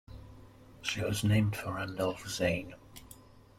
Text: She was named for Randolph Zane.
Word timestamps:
She 0.81 0.99
was 1.01 1.23
named 1.23 1.55
for 1.55 1.73
Randolph 1.75 2.27
Zane. 2.27 2.73